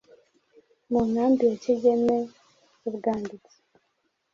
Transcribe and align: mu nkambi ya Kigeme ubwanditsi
mu 0.91 0.99
nkambi 1.09 1.41
ya 1.49 1.55
Kigeme 1.63 2.17
ubwanditsi 2.87 3.55